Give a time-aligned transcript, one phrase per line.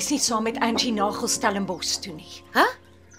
[0.00, 2.40] Jy's nie saam met Angie Nagel Stellenbosch toe nie.
[2.54, 2.62] Hæ?
[2.62, 2.68] Huh?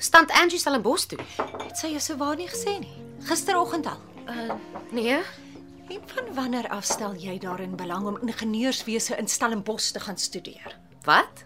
[0.01, 1.19] Stand Angie Stellenbosch toe?
[1.37, 2.95] Het sy jou so waar nie gesê nie?
[3.27, 3.99] Gisteroggend al.
[4.25, 4.55] Uh
[4.89, 5.19] nee.
[5.93, 10.73] En van wanneer af stel jy daarin belang om ingenieurswese in Stellenbosch te gaan studeer?
[11.05, 11.43] Wat?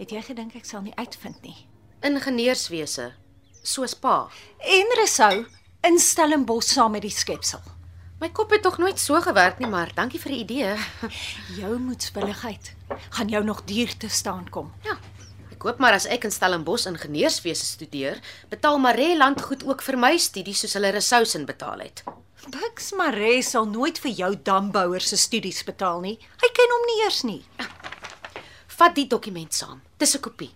[0.00, 1.68] Het jy gedink ek sal nie uitvind nie?
[2.02, 3.12] Ingenieurswese.
[3.62, 4.26] Soos pa.
[4.58, 5.46] En Resou
[5.86, 7.62] in Stellenbosch saam met die skepsel.
[8.22, 10.74] My kop het tog nooit so gewerk nie, maar dankie vir die idee.
[11.60, 12.68] Jou moedswilligheid
[13.16, 14.68] gaan jou nog duur te staan kom.
[14.86, 14.94] Ja.
[15.50, 18.20] Ek hoop maar as ek in Stellenbosch ingenieurswese studeer,
[18.52, 22.04] betaal Maree landgoed ook vir my studies soos hulle Resousin betaal het.
[22.46, 26.14] Bux Maree sal nooit vir jou dambouer se studies betaal nie.
[26.44, 27.40] Hy ken hom nie eers nie.
[28.78, 29.82] Vat die dokument saam.
[29.98, 30.54] Dis 'n kopie.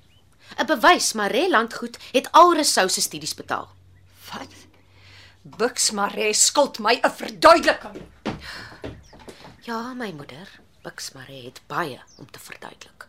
[0.55, 3.76] 'n Bewys Maree landgoed het al Resou se studies betaal.
[5.47, 8.03] Bux Maree skuld my 'n verduideliking.
[9.63, 10.49] Ja, my moeder,
[10.83, 13.07] Bux Maree het baie om te verduidelik.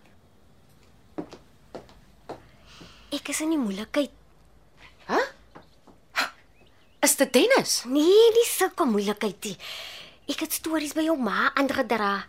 [3.10, 4.12] Ek is in die moeilikheid.
[5.10, 5.18] Hæ?
[7.00, 7.84] Is dit Dennis?
[7.86, 9.58] Nee, nie sulke moeilikheid nie.
[10.28, 12.28] Ek het stories by jou ma aangedra.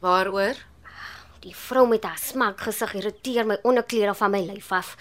[0.00, 0.56] Waaroor?
[1.40, 4.96] Die vrou met haar smak gesig irriteer my onderklere van my lyf af.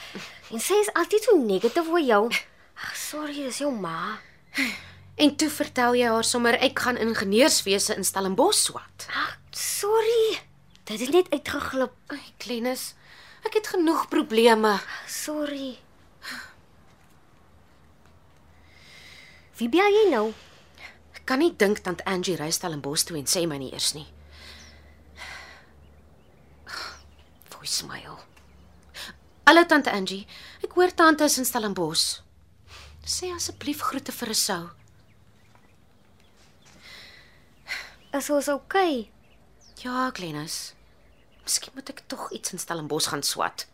[0.52, 2.32] En sy is altyd so negatief oor jou.
[2.80, 4.20] Ag, sorry, dis jou ma.
[5.20, 9.04] En toe vertel jy haar sommer ek gaan ingenieurswese in Stellenbosch swat.
[9.12, 10.40] Ag, sorry.
[10.88, 11.98] Dit het net uitgeglip.
[12.08, 12.94] Ai, Klenus,
[13.44, 14.78] ek het genoeg probleme.
[15.12, 15.74] Sorry.
[19.60, 20.30] Wie bel jy nou?
[21.20, 24.08] Ek kan nie dink tant Angie ry Stellenbosch toe en sê my nie eers nie.
[27.52, 28.16] Voicemail.
[29.52, 30.24] Hallo tant Angie,
[30.64, 32.22] ek hoor tante is in Stellenbosch.
[33.10, 34.68] Sê asseblief groete vir Resou.
[38.14, 39.08] Is ons okay?
[39.82, 40.76] Ja, Klenus.
[41.42, 43.66] Miskien moet ek tog iets in Stellenbosch gaan swat.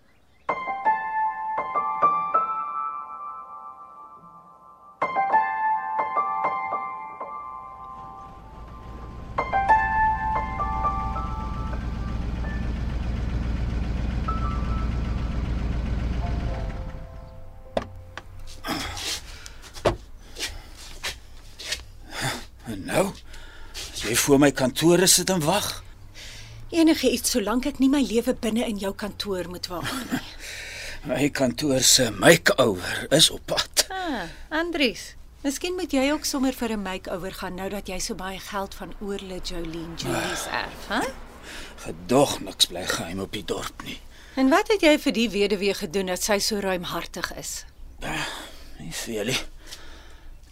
[22.65, 23.11] En nou,
[23.93, 25.83] as jy voor my kantoor sit en wag,
[26.75, 30.21] Enige iets solank ek nie my lewe binne in jou kantoor moet waag nie.
[31.11, 33.85] my kantoor se make-over is op pad.
[33.93, 35.13] Ah, Andries.
[35.45, 38.75] Miskien moet jy ook sommer vir 'n makeover gaan nou dat jy so baie geld
[38.75, 41.05] van oorle Jolene Julies erf, hè?
[41.85, 43.99] Gedog niks bly geheim op die dorp nie.
[44.35, 47.65] En wat het jy vir die weduwee gedoen dat sy so ruimhartig is?
[48.79, 49.39] Nie veel nie.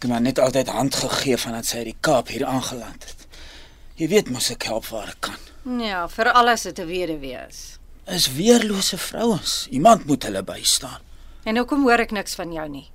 [0.04, 3.22] Het maar net altyd hand gegee vandat sy uit die Kaap hier aangeland het.
[3.96, 5.38] Jy weet mos ek help waar ek kan.
[5.80, 7.78] Ja, vir alles dit 'n weduwee is.
[8.04, 9.66] Is weerlose vrouens.
[9.70, 11.00] Iemand moet hulle bystaan.
[11.44, 12.90] En hoekom hoor ek niks van jou nie?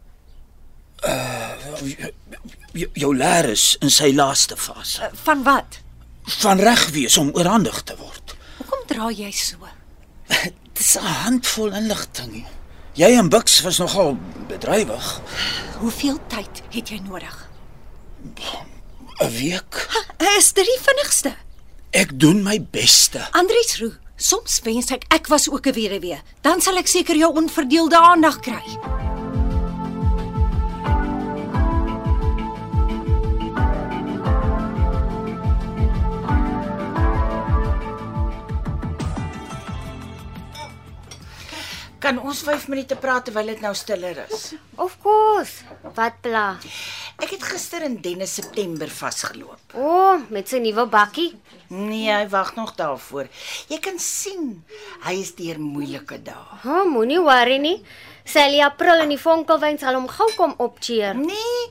[2.71, 5.01] Jou, jou leer is in sy laaste fase.
[5.01, 5.79] Uh, van wat?
[6.23, 8.35] Van reg wees om oorhandig te word.
[8.57, 9.57] Hoekom dra jy so?
[10.77, 12.45] Dis 'n handvol inligting.
[12.99, 14.17] Jy en Bux was nogal
[14.49, 15.21] bedrywig.
[15.79, 17.49] Hoeveel tyd het jy nodig?
[19.23, 19.87] 'n Week.
[19.89, 21.31] Ha, is dit die vinnigste?
[21.95, 23.23] Ek doen my beste.
[23.31, 26.19] Andries Roo, soms wens ek ek was ook 'n weduwee.
[26.41, 28.67] Dan sal ek seker jou onverdeelde aandag kry.
[41.99, 44.53] Kan ons 5 minute praat terwyl dit nou stiller is?
[44.79, 45.65] Of course.
[45.97, 46.53] Wat pla?
[47.19, 49.75] Ek het gister in Dennis September vasgeloop.
[49.75, 51.33] O, oh, met sy nuwe bakkie.
[51.75, 53.27] Nee, hy wag nog daarvoor.
[53.67, 54.63] Jy kan sien
[55.03, 56.59] Hy is deur moeilike dae.
[56.63, 57.75] Ha, oh, moenie worry nie.
[58.29, 61.17] Sally April in die Vonkelwyn sal hom gou kom opcheer.
[61.17, 61.63] Nee,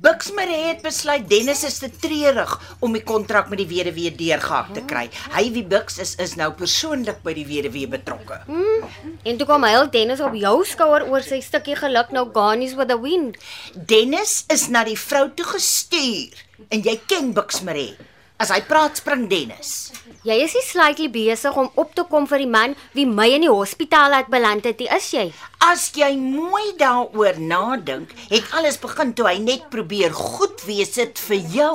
[0.00, 4.84] Buxmere het besluit Dennis is te treurig om die kontrak met die weduwee deurgehak te
[4.88, 5.04] kry.
[5.34, 8.40] Hy wie Bux is is nou persoonlik by die weduwee betrokke.
[8.48, 12.88] En toe kom hy Dennis op jou skouer oor sy stukkie geluk nou Garnies with
[12.88, 13.36] the wind.
[13.76, 17.90] Dennis is na die vrou toe gestuur en jy ken Buxmere.
[18.36, 19.94] As hy praat spring Dennis.
[20.26, 23.46] Jy is nie slightly besig om op te kom vir die man wie my in
[23.46, 25.24] die hospitaal laat beland het, nie, is jy?
[25.64, 31.24] As jy mooi daaroor nadink, het alles begin toe hy net probeer goed wees dit
[31.30, 31.74] vir jou.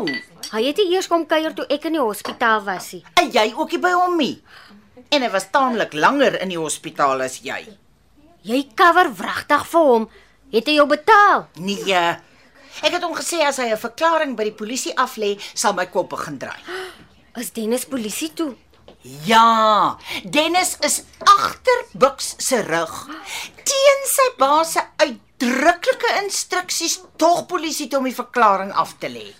[0.51, 3.01] Hy het nie eers kom kuier toe ek in die hospitaal was nie.
[3.17, 4.35] En jy ookie by hom nie.
[5.09, 7.63] En hy was taamlik langer in die hospitaal as jy.
[8.45, 10.11] Jy cover wragtig vir hom.
[10.53, 11.47] Het hy jou betaal?
[11.57, 12.03] Nee.
[12.81, 16.09] Ek het hom gesê as hy 'n verklaring by die polisie aflê, sal my kop
[16.09, 16.61] begin draai.
[17.37, 18.55] Is Dennis polisie toe?
[19.25, 23.07] Ja, Dennis is agter Bux se rug.
[23.63, 29.33] Teen sy baas se uitdruklike instruksies tog polisie toe om die verklaring af te lê.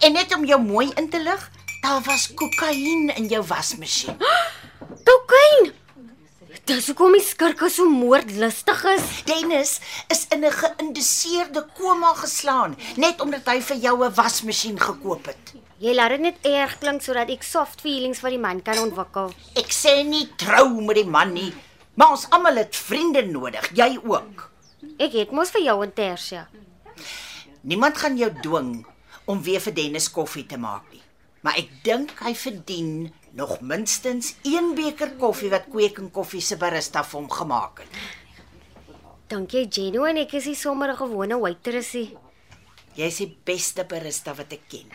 [0.00, 1.50] En net om jou mooi in te lig,
[1.82, 4.16] daar was kokain in jou wasmasjien.
[5.08, 5.72] Kokain.
[6.68, 9.04] Dis hoekom die skurke so moordlustig is.
[9.24, 9.70] Dennis
[10.12, 15.54] is in 'n geïnduseerde koma geslaan net omdat hy vir jou 'n wasmasjien gekoop het.
[15.78, 19.32] Jy laat dit net erg klink sodat ek soft feelings vir die man kan ontwikkel.
[19.56, 21.54] Ek sê nie trou met die man nie,
[21.94, 24.50] maar ons almal het vriende nodig, jy ook.
[24.98, 26.48] Ek het mos vir jou en Tersia.
[27.62, 28.86] Niemand gaan jou dwing
[29.24, 31.02] om weer vir Dennis koffie te maak nie.
[31.40, 36.56] Maar ek dink hy verdien nog minstens 1 beker koffie wat Kweek en Koffie se
[36.56, 38.00] barista vir hom gemaak het.
[39.28, 42.16] Dankie Jenny en ek is nie sommer 'n gewone waiteressie.
[42.94, 44.88] Jy's die beste barista wat ek ken.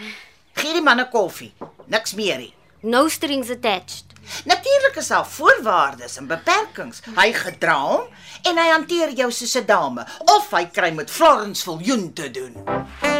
[0.53, 1.53] Gee die man 'n koffie,
[1.87, 2.53] niks meer nie.
[2.81, 4.05] No strings attached.
[4.45, 7.01] Natuurlik is daar voorwaardes en beperkings.
[7.15, 8.07] Hy gedra hom
[8.43, 12.55] en hy hanteer jou soos 'n dame of hy kry met Florence Viljoen te doen.
[12.55, 13.12] Storm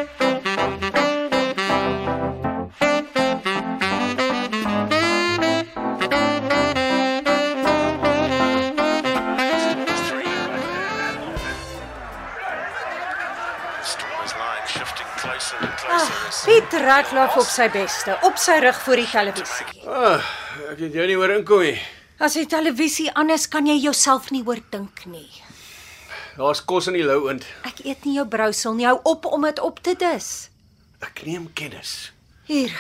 [16.83, 19.65] Ratloff op sy beste, op sy rug voor die televisie.
[19.87, 20.23] Ah,
[20.73, 21.77] ek het jou nie hoor inkom nie.
[22.19, 25.29] As die televisie anders kan jy jouself nie oordink nie.
[26.35, 27.45] Daar's kos in die lou oond.
[27.69, 28.87] Ek eet nie jou brousel nie.
[28.89, 30.29] Hou op om dit op te dis.
[31.05, 32.11] Ek neem kennis.
[32.49, 32.75] Hier.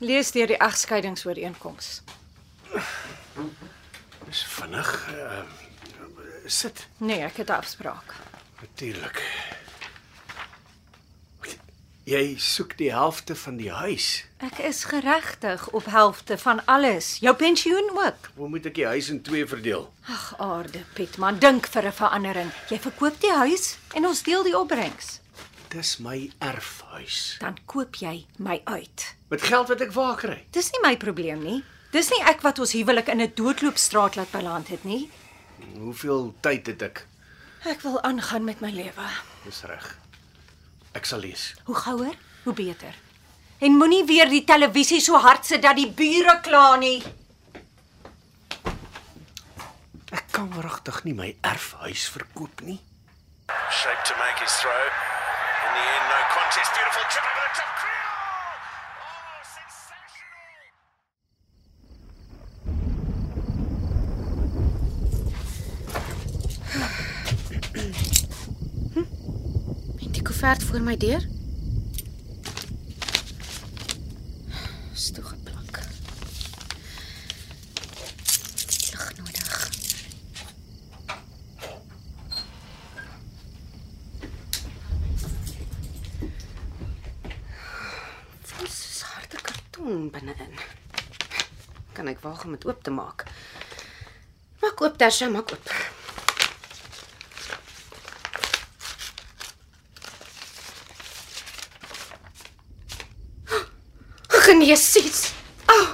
[0.00, 1.90] Lees deur die egskeidingsooreenkoms.
[4.26, 4.90] Dis vinnig.
[5.14, 5.42] Uh,
[6.50, 6.86] sit.
[6.98, 8.14] Nee, ek het 'n afspraak.
[8.60, 9.22] Natuurlik.
[12.10, 14.24] Jy soek die helfte van die huis.
[14.42, 17.20] Ek is geregtig op helfte van alles.
[17.22, 18.30] Jou pensioen ook.
[18.34, 19.84] Hoe moet ek die huis in twee verdeel?
[20.10, 22.50] Ag, aarde Piet, man, dink vir 'n verandering.
[22.70, 25.20] Jy verkoop die huis en ons deel die opbrengs.
[25.68, 27.36] Dis my erfhuis.
[27.38, 29.14] Dan koop jy my uit.
[29.28, 30.42] Met geld wat ek waar kry.
[30.50, 31.62] Dis nie my probleem nie.
[31.92, 35.10] Dis nie ek wat ons huwelik in 'n doodloopstraat laat beland het nie.
[35.78, 37.06] Hoeveel tyd het ek?
[37.64, 39.06] Ek wil aangaan met my lewe.
[39.44, 39.99] Dis reg.
[40.92, 41.54] Ek sal lees.
[41.64, 42.14] Hoe gouer,
[42.44, 42.94] hoe beter.
[43.58, 47.02] En moenie weer die televisie so hard sit dat die bure kla nie.
[50.10, 52.80] Ek kan regtig nie my erfhuis verkoop nie.
[53.70, 54.82] shape to make his throw.
[55.66, 56.70] In the end, no contest.
[56.74, 58.10] Beautiful triple but to Creel.
[59.06, 60.40] Oh, sensational!
[70.50, 71.28] Koevert voor my deur?
[74.92, 75.78] Is toe geplak.
[78.90, 79.70] Lig nodig.
[88.42, 90.58] Voel soos harde karton binne-in.
[91.92, 93.28] Kan ek waag om dit oop te maak?
[94.58, 95.89] Maak oop, Tasha, maak oop.
[104.70, 105.32] Genesies.
[105.66, 105.88] Ah,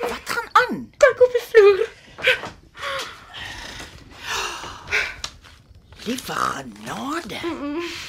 [0.00, 0.90] Wat gaan aan?
[0.98, 1.80] kyk op die vloer.
[6.06, 7.38] Liewe genade.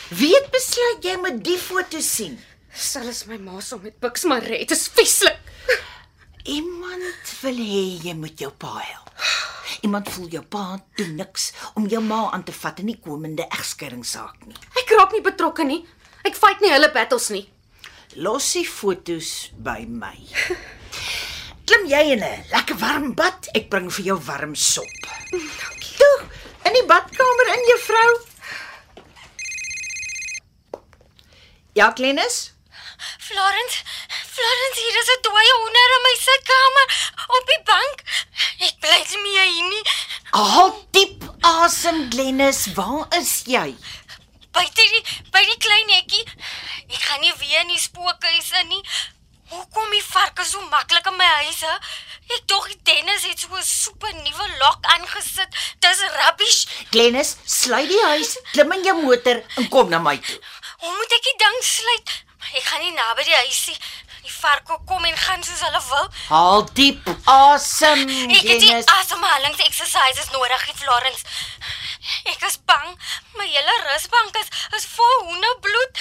[0.09, 2.39] Wie het besluit jy moet die foto sien?
[2.73, 4.63] Sal is my ma saam met Bux maar red.
[4.65, 5.37] Dit is vieslik.
[6.49, 9.11] Iemand wil hê jy moet jou pa help.
[9.85, 13.45] Iemand voel jou pa doen niks om jou ma aan te vat in die komende
[13.53, 14.57] egskeidingssaak nie.
[14.81, 15.83] Ek raak nie betrokke nie.
[16.25, 17.45] Ek fight nie hulle battles nie.
[18.17, 20.17] Los die fotos by my.
[21.69, 23.45] Klim jy in 'n lekker warm bad.
[23.53, 24.89] Ek bring vir jou warm sop.
[25.29, 25.97] Dankie.
[25.99, 26.25] Toe,
[26.65, 28.11] in die badkamer in juffrou.
[31.77, 32.57] Ja, Glenis?
[33.21, 33.83] Florence,
[34.33, 36.87] Florence, hier is 'n dooie hoender in my sitkamer
[37.37, 37.97] op die bank.
[38.65, 39.85] Ek bly nie meer hier nie.
[40.31, 42.65] Haal diep asem, Glenis.
[42.73, 43.77] Waar is jy?
[44.57, 46.25] Buite die by die klein hekkie.
[46.87, 48.83] Ek gaan nie weer in die spookhuis in nie.
[49.47, 51.73] Hoekom die varke so maklik in my huis hè?
[52.35, 55.51] Ek dog Dennis het so 'n super nuwe lok aangesit.
[55.79, 56.65] Dis rubbish.
[56.91, 60.39] Glenis, sluit die huis, klim in jou motor en kom na my toe.
[60.79, 62.09] Hoe moet ek die ding sluit?
[62.53, 63.77] Ek gaan nie naby die huis nie.
[64.23, 66.07] Die varke kom en gaan soos hulle wil.
[66.27, 71.23] Haal diep asem, Ek het die asemhalingsexercises nodig, Florence.
[72.25, 72.99] Ek is bang.
[73.37, 75.97] My hele rusbank is is vol hoenderbloed.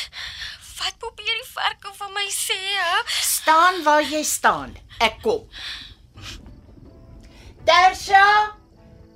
[0.76, 2.96] Wat probeer die varke van my sê, hè?
[3.24, 4.74] Staan waar jy staan.
[5.00, 5.46] Ek kom.
[7.64, 8.26] Tersha,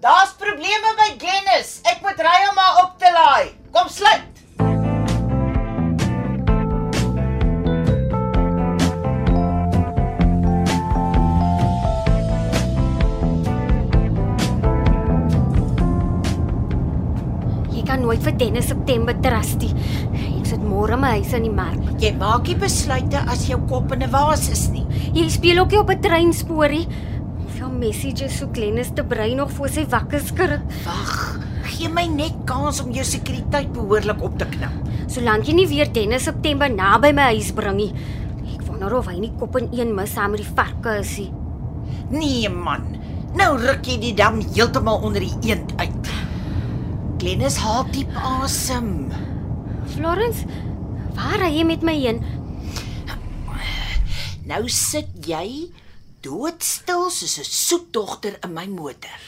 [0.01, 1.77] daar's probleme by Glenis.
[1.85, 3.53] Ek moet ry om haar op te laai.
[3.77, 4.27] Kom sluit.
[17.71, 19.75] Jy kan nooit vir Dennis September trust nie.
[20.81, 21.77] Môre my huis in die mark.
[22.01, 24.87] Jy maak nie besluite as jou kop in 'n waas is nie.
[25.13, 26.89] Jy speel ook nie op 'n treinspoorie.
[27.37, 30.61] Hoeveel messages so Glennis te brei nog voor sy wakker skud.
[30.87, 34.73] Wag, gee my net kans om jou sekuriteit behoorlik op te knap.
[35.07, 37.93] Solank jy nie weer Dennis September naby my huis bring nie.
[38.55, 41.33] Ek wonder of hy nie kop in een mis saam met die varke is nie.
[42.09, 42.97] Nee man.
[43.35, 46.09] Nou ruk jy die dam heeltemal onder die eend uit.
[47.19, 49.13] Glenis haal diep asem.
[49.91, 50.47] Florence,
[51.21, 52.23] waar ry jy met my heen?
[54.49, 55.71] Nou sit jy
[56.25, 59.21] doodstil soos 'n soet dogter in my motor.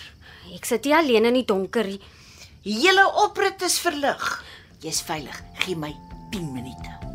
[0.55, 2.01] Ek sit nie alleen in die donker nie.
[2.65, 4.45] Die hele oprit is verlig.
[4.81, 5.43] Jy's veilig.
[5.65, 5.95] Gee my
[6.31, 7.12] 10 minute.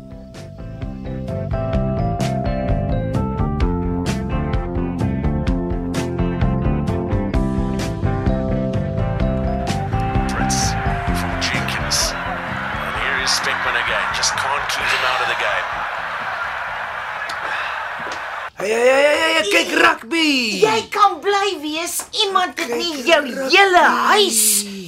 [18.68, 20.60] Hey, hey, hey, hey, hey kyk rugby.
[20.60, 22.02] Jy kan bly wees.
[22.20, 24.40] Iemand het nie jou hele huis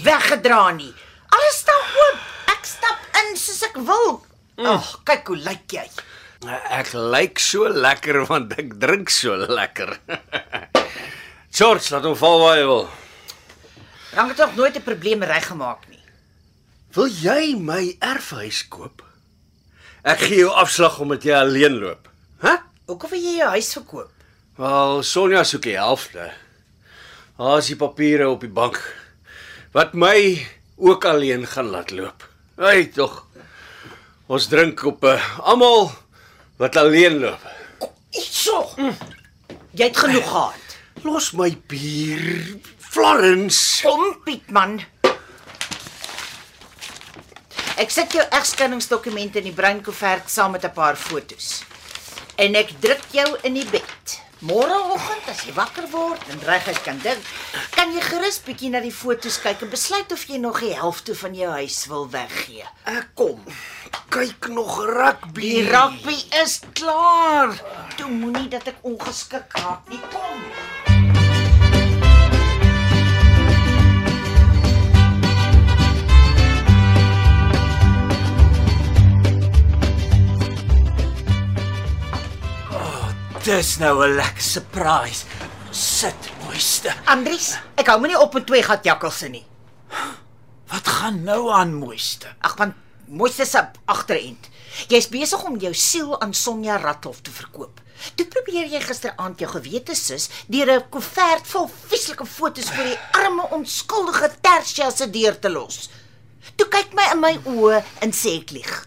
[0.05, 0.91] weggedra nie.
[1.33, 2.19] Alles staan oop.
[2.53, 4.21] Ek stap in soos ek wil.
[4.69, 5.87] Ag, kyk hoe lyk jy.
[6.77, 9.97] Ek lyk so lekker want ek drink so lekker.
[11.57, 12.87] George, laat hom val waar hy wil.
[14.13, 16.05] Dan het tog nooit 'n probleem reggemaak nie.
[16.93, 19.01] Wil jy my erfhuis koop?
[20.05, 22.13] Ek gee jou afslag omdat jy alleen loop.
[22.45, 22.61] Hæ?
[22.91, 24.23] Hoekom wil jy jou huis verkoop?
[24.59, 26.25] Wel, Sonja soek die helfte.
[27.39, 28.81] Haar is die papiere op die bank
[29.77, 30.17] wat my
[30.75, 32.27] ook alleen gaan laat loop.
[32.59, 33.15] Hey tog.
[34.27, 35.93] Ons drink op 'n uh, almal
[36.59, 37.47] wat alleen loop.
[38.11, 38.75] Itso.
[39.71, 40.67] Jy het genoeg gehad.
[41.07, 43.87] Los my bier, Florence.
[43.87, 44.81] Kom Piet man.
[47.79, 51.70] Ek sit jou egskenningsdokumente in die bruin koevert saam met 'n paar fotos.
[52.41, 54.13] En ek druk jou in die bed.
[54.49, 57.27] Môreoggend as jy wakker word en reguit kan dink,
[57.75, 61.13] kan jy gerus bietjie na die fotos kyk en besluit of jy nog die helfte
[61.21, 62.65] van jou huis wil weggee.
[62.89, 63.45] Ek kom.
[64.09, 65.45] Kyk nog rugby.
[65.45, 67.53] Die rugby is klaar.
[68.01, 70.01] Toe moenie dat ek ongeskik raak nie.
[70.09, 70.41] Kom.
[83.41, 85.25] Dis nou 'n lekker surprise.
[85.71, 86.93] Sit, mooiste.
[87.05, 89.47] Andries, ek hou my nie op met twee gat jakkalse nie.
[90.69, 92.27] Wat gaan nou aan, mooiste?
[92.41, 92.75] Ag man,
[93.09, 94.49] mooiste se agterend.
[94.89, 97.81] Jy's besig om jou siel aan Sonja Rathof te verkoop.
[98.15, 102.99] Toe probeer jy gisteraand jou gewete sis deur 'n koevert vol vieslike foto's vir die
[103.13, 105.89] arme onskuldige Tersia se deur te los.
[106.57, 108.85] Toe kyk my in my oë en sê ek lieg.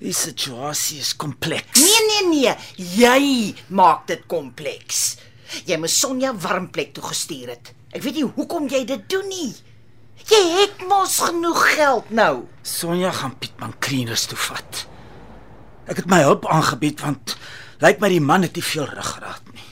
[0.00, 1.80] Die situasie is kompleks.
[1.80, 5.16] Nee nee nee, jy maak dit kompleks.
[5.66, 7.72] Jy moes Sonja warm plek toe gestuur het.
[7.94, 9.54] Ek weet nie hoekom jy dit doen nie.
[10.26, 12.46] Jy het mos genoeg geld nou.
[12.66, 14.82] Sonja gaan Pietman Kreeners toe vat.
[15.86, 17.36] Ek het my hulp aangebied want
[17.84, 19.64] lyk my die man het nie veel ruggraat nie.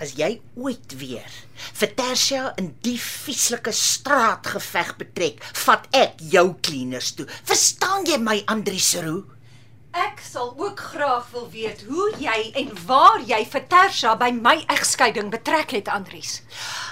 [0.00, 1.30] As jy ooit weer
[1.74, 7.26] vir Tersia in die vieslike straatgeveg betrek, vat ek jou cleaners toe.
[7.46, 9.33] Verstaan jy my, Andriesroo?
[9.94, 14.56] Ek sal ook graag wil weet hoe jy en waar jy vir Tersha by my
[14.74, 16.40] egskeiding betrek het, Andries.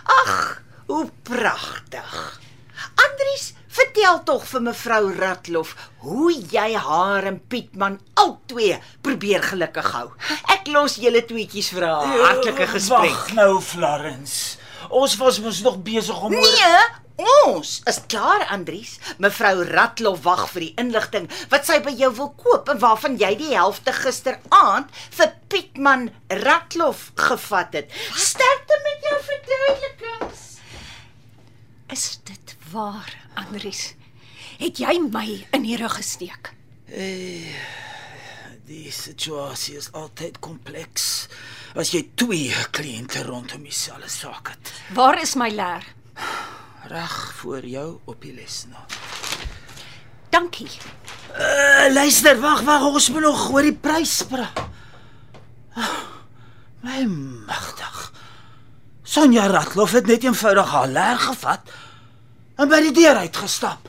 [0.06, 2.14] Ag, hoe pragtig.
[2.94, 5.74] Andries, vertel tog vir mevrou Ratloff
[6.06, 10.08] hoe jy haar en Pietman albei probeer gelukkig hou.
[10.54, 13.10] Ek los julle tweetjies vir 'n hartlike gesprek.
[13.10, 14.61] Wag nou, Florence.
[14.88, 18.98] Ons was mos nog besig om oor Nee, ons is klaar, Andries.
[19.22, 23.34] Mevrou Ratloff wag vir die inligting wat sy by jou wil koop en waarvan jy
[23.40, 26.08] die helfte gisteraand vir Pietman
[26.42, 27.92] Ratloff gevat het.
[28.16, 30.46] Sterkte met jou verduidelikings.
[31.92, 33.92] Is dit waar, Andries?
[34.58, 36.52] Het jy my in die rug gesteek?
[38.68, 41.26] Die situasie is altyd kompleks.
[41.74, 45.84] As jy twee kliënte rondom dieselfde saak het, Waar is my leer?
[46.92, 48.84] reg voor jou op die lesnaam.
[50.30, 50.68] Dankie.
[51.32, 54.58] Uh, luister, wag, wag, ons moet nog oor die prys praat.
[55.74, 56.00] Ah,
[56.82, 57.04] My
[57.46, 58.10] magtig.
[59.02, 61.70] Sonja Ratloff het net eenvoudig haar leer gevat
[62.58, 63.88] en by die deur uitgestap.